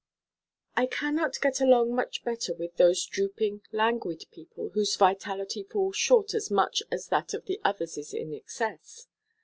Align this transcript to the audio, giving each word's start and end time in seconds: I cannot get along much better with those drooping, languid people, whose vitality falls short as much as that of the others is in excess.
I 0.75 0.87
cannot 0.87 1.39
get 1.41 1.61
along 1.61 1.93
much 1.93 2.23
better 2.23 2.55
with 2.55 2.77
those 2.77 3.05
drooping, 3.05 3.61
languid 3.71 4.23
people, 4.31 4.69
whose 4.69 4.95
vitality 4.95 5.61
falls 5.61 5.95
short 5.95 6.33
as 6.33 6.49
much 6.49 6.81
as 6.89 7.09
that 7.09 7.35
of 7.35 7.45
the 7.45 7.59
others 7.63 7.99
is 7.99 8.11
in 8.11 8.33
excess. 8.33 9.05